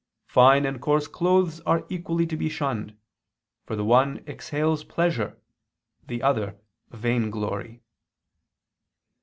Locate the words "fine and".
0.25-0.81